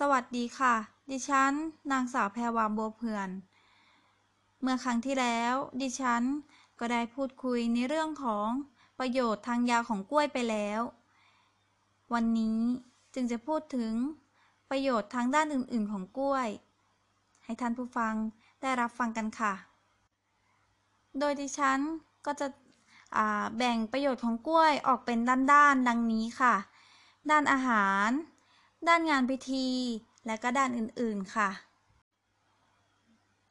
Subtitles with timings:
[0.00, 0.74] สวัสดีค่ะ
[1.10, 1.52] ดิฉัน
[1.92, 3.28] นางสาวแพรวาบัวเพื่อน
[4.60, 6.22] เมื่อครั้งที่แล้ว ดิฉัน
[6.78, 8.48] ก็ได้พูดคุยในเรื่องของ
[8.98, 10.80] ประโยชน์ทางยาของกล้วยไปแล้ว
[12.14, 12.60] วันนี้
[13.14, 13.92] จึงจะพูดถึง
[14.70, 16.48] ประโยชน์ทางด้านอื่น ๆ ของกล้วย
[17.44, 18.14] ให้ท่านผู้ฟัง
[18.62, 19.54] ได้รับฟังกันค่ะ
[21.18, 21.78] โดยดิฉัน
[22.26, 22.46] ก็จะ
[23.56, 26.54] แบ่งประโยชน์ของกล้วยออกเป็นด้านๆดังนี้ค่ะ
[27.30, 28.10] ด้านอาหาร
[28.88, 29.68] ด้านงานพิธี
[30.26, 31.50] และก็ด้านอื่นๆค่ะ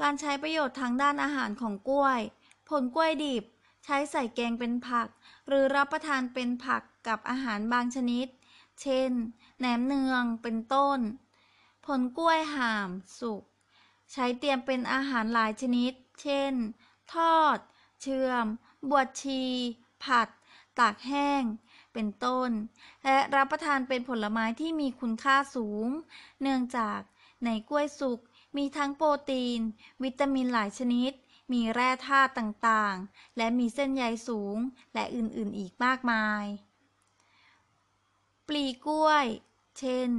[0.00, 2.20] การใช้ประโยชน์ทางด้านอาหารของกล้วย
[2.68, 3.44] ผลกล้วยดิบ
[3.84, 5.08] ใช้ใส่แกงเป็นผัก
[5.48, 8.26] หรือรับประทานเป็นผักกับอาหารบางชนิด
[8.80, 9.10] เช่น
[9.58, 10.98] แหนมเนือง เป็นต้น
[11.86, 13.42] ผลกล้วยห่าม สุก
[14.12, 16.52] ใช้เตรียมเป็นอาหารหลายชนิด เช่น
[17.14, 17.58] ทอด
[18.02, 18.46] เชื่อม
[18.90, 19.42] บวชชี
[20.04, 20.28] ผัด
[20.78, 21.42] ตากแห้ง
[21.94, 22.50] เป็นต้น
[23.04, 25.88] และรับประทานเป็นผลไม้ที่มีคุณค่าสูง
[26.40, 27.00] เนื่องจาก
[27.44, 28.20] ในกล้วยสุก
[28.56, 29.60] มีทั้งโปรตีน
[30.02, 31.12] วิตามินหลายชนิด
[31.52, 34.56] มีแร่ธาตุต่างๆ และมีเส้นใยสูง
[34.94, 36.44] และอื่นๆอีกมากมาย
[38.48, 39.26] ปลีกล้วย
[39.78, 40.10] เช่น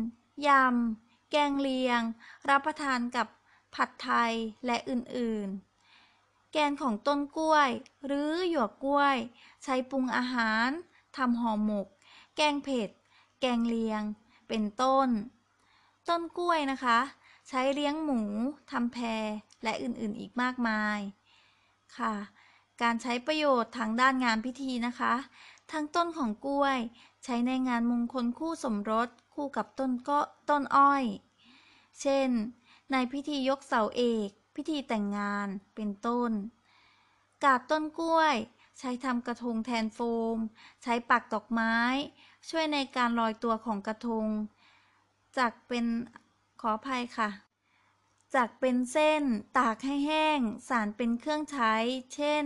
[0.48, 2.02] ยำ แกงเลียง
[2.50, 3.28] รับประทานกับ
[3.76, 4.34] ผัดไทย
[4.66, 7.70] และอื่นๆแกนของต้นกล้วย
[8.06, 9.18] หรือหยวกกล้วย
[9.64, 10.70] ใช้ปรุงอาหาร
[11.18, 11.88] ทำห่อหมก
[12.36, 12.90] แกงเผ็ด
[13.42, 14.02] แกงเลียง
[14.48, 15.10] เป็นต้น
[16.10, 17.00] ต้นกล้วยนะคะ
[17.48, 18.22] ใช้เลี้ยงหมู
[18.72, 19.26] ทำแพร
[19.64, 21.00] และอื่นๆอีกมากมาย
[21.98, 22.14] ค่ะ
[22.82, 25.14] การใช้ประโยชน์ทางด้านงานพิธีนะคะ
[25.72, 26.78] ทั้งต้นของกล้วย
[27.24, 31.04] ใช้ในงานมงคลคู่สมรสคู่กับต้นก็ต้นอ้อย
[32.02, 32.30] เช่น
[32.92, 36.32] ในพิธียกเสาเอก พิธีแต่งงานเป็นต้น
[37.44, 38.36] กาบต้นกล้วย
[38.80, 40.00] ใช้ทำกระทงแทนโฟ
[40.36, 40.38] ม
[40.84, 41.76] ใช้ปักดอกไม้
[42.50, 44.28] ช่วยในการลอยตัวของกระทง
[45.38, 45.86] จากเป็น
[46.62, 47.30] ขออภัยค่ะ
[48.36, 49.24] จากเป็นเส้น
[49.58, 50.40] ตากให้แห้ง
[50.70, 51.74] สารเป็นเครื่องใช้
[52.14, 52.46] เช่น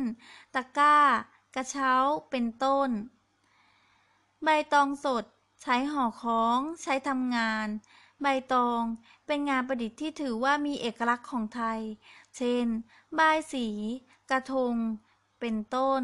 [0.53, 0.97] ตะกร้า
[1.55, 1.93] กระเช้า
[2.29, 2.89] เป็นต้น
[4.43, 5.23] ใบตองสด
[5.61, 7.67] ใช้ห่อของ ใช้ทำงาน
[8.21, 8.81] ใบตอง
[9.25, 11.79] เป็นงานประดิษฐ์ที่ถือว่ามีเอกลักษณ์ของไทย
[12.37, 12.65] เช่น
[13.17, 13.67] บายสี
[14.31, 14.73] กระทง
[15.39, 16.03] เป็นต้น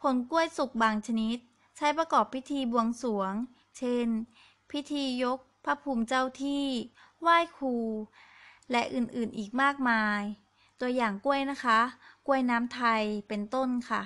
[0.00, 1.38] ผลกล้วยสุกบางชนิด
[1.76, 3.32] ใช้ประกอบพิธีบวงสรวง
[3.78, 4.08] เช่น
[4.70, 6.66] พิธียกพระภูมิเจ้าที่
[7.20, 7.76] ไหว้ครู
[8.70, 10.22] และอื่นๆอีกมากมาย
[10.80, 11.80] ตัวอย่างกล้วยนะคะ
[12.26, 14.02] กล้วยน้ำไทยเป็นต้นค่ะ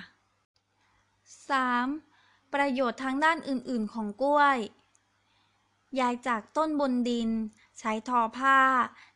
[1.49, 2.53] 3.
[2.53, 4.57] ประโยชน์ทางด้านอื่นๆของกล้วย
[5.99, 7.29] ยายจากต้นบนดิน
[7.79, 8.59] ใช้ทอผ้า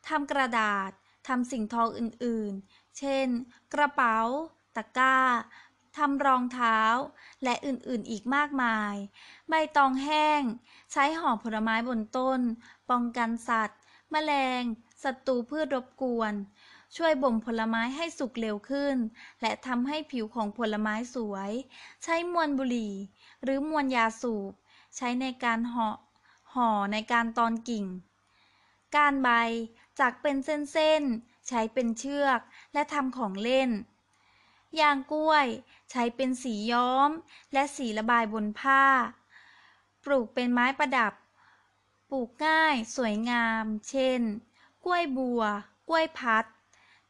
[0.07, 0.91] ทำกระดาษ
[1.27, 3.27] ทำสิ่งทองอื่นๆ เช่น
[3.73, 4.17] กระเป๋า
[4.75, 5.17] ตะกร้า
[5.97, 6.79] ทำรองเท้า
[7.43, 8.95] และอื่นๆ อีกมากมาย
[9.49, 10.41] ใบตองแห้ง
[10.91, 12.39] ใช้ห่อผลไม้บนต้น
[12.89, 13.79] ป้องกันสัตว์
[14.11, 14.63] แมลง
[15.03, 16.33] ศัตรูพืชรบกวน
[16.95, 18.95] ช่วยบ่มผลไม้ให้สุกเร็วขึ้น
[19.41, 21.51] และทำให้ผิวของผลไม้สวย
[22.03, 22.93] ใช้มวลบุหรี่
[23.43, 24.51] หรือมวลยาสูบ
[24.95, 25.89] ใช้ในการห่อ
[26.53, 27.85] ห่อในการตอนกิ่ง
[28.97, 29.29] การใบ
[29.99, 32.39] จากเป็นเส้นๆ ใช้เป็นเชือก
[32.73, 33.69] และทำของเล่น
[34.79, 35.47] ยางกล้วย
[35.91, 37.09] ใช้เป็นสีย้อม
[37.53, 38.83] และสีระบายบนผ้า
[40.03, 41.13] ปลูกเป็นไม้ประดับ
[42.09, 44.21] ปลูกง่ายสวยงาม เช่น
[44.85, 45.43] กล้วยบัว
[45.89, 46.45] กล้วยพัด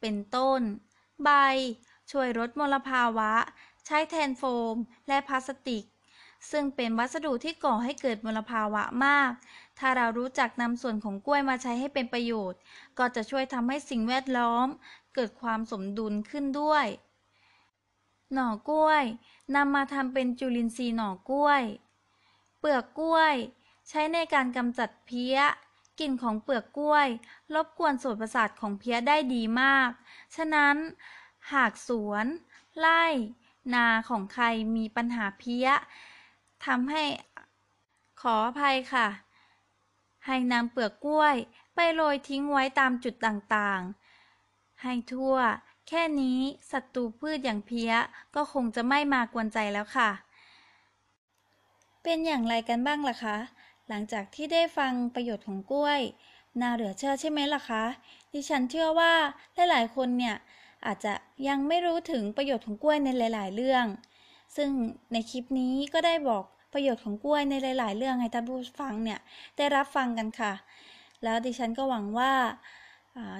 [0.01, 0.61] เป็นต้น
[1.23, 1.29] ใบ
[2.11, 3.33] ช่วยลดมลภาวะ
[3.85, 4.75] ใช้แทนโฟม
[5.07, 5.83] และพลาสติก
[6.51, 9.31] ซึ่งเป็นวัสดุที่ก่อให้เกิดมลภาวะมาก
[9.79, 12.59] ถ้าเรารู้จักนำส่วนของกล้วยมาใช้ให้เป็นประโยชน์
[12.97, 14.67] ก็จะช่วยทำให้สิ่งแวดล้อม
[15.13, 16.85] เกิดความสมดุลขึ้นด้วย
[18.33, 19.03] หน่อกล้วย
[19.55, 21.63] นำมาทำเป็นจุลินทรีย์หน่อกล้วย
[22.59, 23.35] เปลือกกล้วย
[23.89, 25.37] ใช้ในการกำจัดเพี้ย
[25.99, 27.07] กลิ่นของเปลือกกล้วย
[27.53, 29.89] รบกวนโสตประสาทของเพี้ยได้ดีมาก
[30.35, 30.75] ฉะนั้น
[31.53, 32.25] หากสวน
[32.77, 33.03] ไร่
[33.73, 35.67] นาของใครมีปัญหาเพี้ย
[36.65, 37.03] ทำให้
[38.21, 39.07] ขออภัยค่ะ
[40.25, 41.35] ให้นำเปลือกกล้วย
[41.75, 45.35] ไปโรยทิ้งไว้ตามจุดต่างๆ ให้ทั่ว
[45.87, 46.39] แค่นี้
[46.71, 47.91] ศัตรูพืชอย่างเพี้ย
[48.35, 50.09] ก็คงจะไม่มากวนใจแล้วค่ะ
[52.03, 53.37] เป็นอย่างไรกันบ้างล่ะคะ
[53.87, 55.99] หลังจากที่ได้ฟังประโยชน์ของกล้วย
[56.61, 57.83] น่าเหลือเชื่อใช่ไหมล่ะคะ
[58.33, 59.13] ดิฉันเชื่อว่า
[59.69, 60.35] หลายๆคนเนี่ย
[60.85, 61.13] อาจจะ
[61.47, 63.85] ยังไม่รู้ถึงประโยชน์ของกล้วยในหลาย ๆ เรื่อง
[64.55, 64.69] ซึ่ง
[65.11, 66.43] ในคลิปนี้ก็ได้บอก
[66.73, 69.19] ประโยชน์ของกล้วยในหลาย ๆ เรื่องให้ท่านผู้ฟังเนี่ย
[69.57, 70.53] ได้รับฟังกันค่ะ
[71.23, 72.31] แล้วดิฉันก็หวังว่า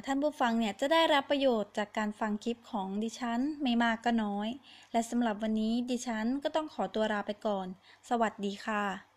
[0.06, 4.50] ท่านผู้ฟังเนี่ยจะได้รับประโยชน์จากการฟังคลิปของดิฉันไม่มากก็น้อย
[4.92, 7.68] และสำหรับวันนี้ดิฉันก็ต้องขอตัวลาไปก่อน
[8.10, 9.09] สวัสดีค่ะ